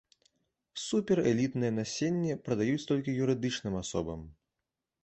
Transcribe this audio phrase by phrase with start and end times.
[0.83, 4.19] Суперэлітнае насенне прадаюць толькі юрыдычным асобам.